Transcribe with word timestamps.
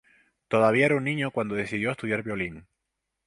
Todavía 0.47 0.87
era 0.87 0.95
un 0.95 1.03
niño 1.03 1.29
cuando 1.29 1.53
decidió 1.53 1.89
a 1.89 1.91
estudiar 1.91 2.23
violín. 2.23 2.65